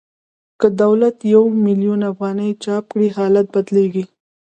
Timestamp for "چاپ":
2.63-2.83